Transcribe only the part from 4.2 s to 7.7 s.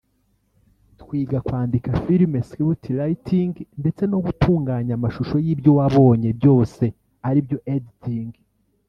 gutunganya amashusho y’ibyo wabonye byose aribyo